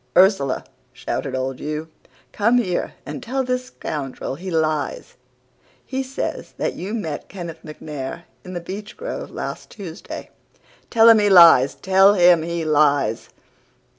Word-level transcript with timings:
"'Ursula!' 0.17 0.65
shouted 0.93 1.35
old 1.35 1.59
Hugh, 1.59 1.87
'come 2.31 2.57
here 2.57 2.95
and 3.05 3.21
tell 3.21 3.43
this 3.43 3.65
scoundrel 3.65 4.33
he 4.33 4.49
lies. 4.49 5.13
He 5.85 6.01
says 6.01 6.55
that 6.57 6.73
you 6.73 6.95
met 6.95 7.29
Kenneth 7.29 7.59
MacNair 7.63 8.23
in 8.43 8.53
the 8.53 8.61
beechgrove 8.61 9.29
last 9.29 9.69
Tuesday. 9.69 10.31
Tell 10.89 11.07
him 11.07 11.19
he 11.19 11.29
lies! 11.29 11.75
Tell 11.75 12.15
him 12.15 12.41
he 12.41 12.65
lies! 12.65 13.29